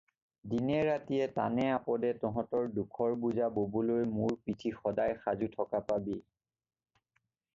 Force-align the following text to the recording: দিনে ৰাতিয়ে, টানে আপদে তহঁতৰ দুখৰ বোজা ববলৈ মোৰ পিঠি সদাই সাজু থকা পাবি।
দিনে 0.51 0.77
ৰাতিয়ে, 0.85 1.25
টানে 1.35 1.65
আপদে 1.73 2.09
তহঁতৰ 2.23 2.71
দুখৰ 2.77 3.13
বোজা 3.25 3.49
ববলৈ 3.57 4.07
মোৰ 4.15 4.35
পিঠি 4.47 4.73
সদাই 4.79 5.13
সাজু 5.27 5.51
থকা 5.59 5.83
পাবি। 5.91 6.17